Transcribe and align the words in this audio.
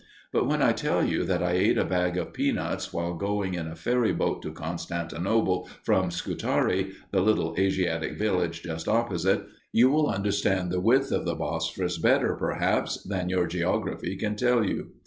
But 0.33 0.47
when 0.47 0.63
I 0.63 0.71
tell 0.71 1.03
you 1.05 1.23
that 1.25 1.43
I 1.43 1.51
ate 1.51 1.77
a 1.77 1.85
bag 1.85 2.17
of 2.17 2.33
peanuts 2.33 2.91
while 2.91 3.13
going 3.13 3.53
in 3.53 3.67
a 3.67 3.75
ferry 3.75 4.11
boat 4.11 4.41
to 4.41 4.51
Constantinople 4.51 5.69
from 5.83 6.09
Scutari, 6.09 6.93
the 7.11 7.21
little 7.21 7.53
Asiatic 7.55 8.17
village 8.17 8.63
just 8.63 8.87
opposite, 8.87 9.43
you 9.71 9.91
will 9.91 10.09
understand 10.09 10.71
the 10.71 10.79
width 10.81 11.11
of 11.11 11.25
the 11.25 11.35
Bosporus 11.35 11.99
better, 11.99 12.35
perhaps, 12.35 13.03
than 13.03 13.29
your 13.29 13.45
geography 13.45 14.15
can 14.15 14.35
tell 14.35 14.65
you. 14.65 14.87